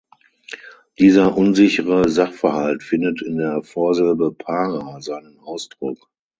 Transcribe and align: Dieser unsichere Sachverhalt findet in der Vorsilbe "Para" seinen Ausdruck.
Dieser 0.97 1.37
unsichere 1.37 2.09
Sachverhalt 2.09 2.81
findet 2.81 3.21
in 3.21 3.37
der 3.37 3.61
Vorsilbe 3.61 4.31
"Para" 4.33 4.99
seinen 4.99 5.37
Ausdruck. 5.41 6.09